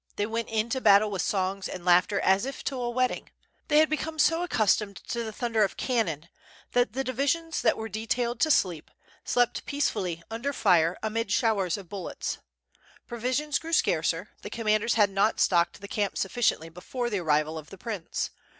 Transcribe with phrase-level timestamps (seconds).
[0.15, 3.29] They went into battle with songs and laughter as if to a wedding.
[3.67, 6.27] They had become so accustomed to the thunder of cannon^
[6.71, 8.89] that the divisions that were detailed to sleep,
[9.23, 12.39] slept peacefully under fire amid showers of bullets.
[13.05, 17.69] Provisions grew scarcer; the commanders had not stocked the camp sufiSciently before the arrival of
[17.69, 18.31] the prince.